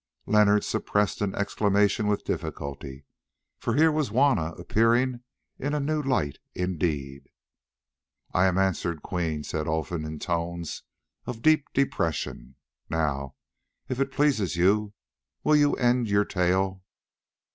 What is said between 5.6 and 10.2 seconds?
a new light indeed. "I am answered, Queen," said Olfan in